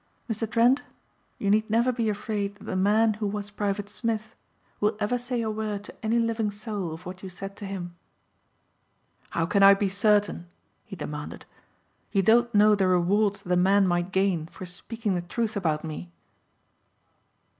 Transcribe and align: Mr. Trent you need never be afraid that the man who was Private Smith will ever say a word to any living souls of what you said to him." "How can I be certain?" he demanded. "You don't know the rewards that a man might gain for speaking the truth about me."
Mr. 0.27 0.49
Trent 0.49 0.81
you 1.37 1.51
need 1.51 1.69
never 1.69 1.91
be 1.91 2.09
afraid 2.09 2.55
that 2.55 2.63
the 2.63 2.75
man 2.75 3.13
who 3.13 3.27
was 3.27 3.51
Private 3.51 3.87
Smith 3.87 4.33
will 4.79 4.97
ever 4.99 5.19
say 5.19 5.43
a 5.43 5.51
word 5.51 5.83
to 5.83 5.93
any 6.03 6.17
living 6.17 6.49
souls 6.49 6.93
of 6.99 7.05
what 7.05 7.21
you 7.21 7.29
said 7.29 7.55
to 7.57 7.67
him." 7.67 7.95
"How 9.29 9.45
can 9.45 9.61
I 9.61 9.75
be 9.75 9.89
certain?" 9.89 10.47
he 10.85 10.95
demanded. 10.95 11.45
"You 12.11 12.23
don't 12.23 12.51
know 12.55 12.73
the 12.73 12.87
rewards 12.87 13.41
that 13.41 13.53
a 13.53 13.55
man 13.55 13.87
might 13.87 14.11
gain 14.11 14.47
for 14.47 14.65
speaking 14.65 15.13
the 15.13 15.21
truth 15.21 15.55
about 15.55 15.83
me." 15.83 16.09